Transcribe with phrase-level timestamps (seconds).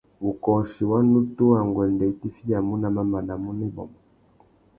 [0.23, 3.99] Wukôchi wa nutu râ nguêndê i tifiyamú nà mamana a mú nà ibômô.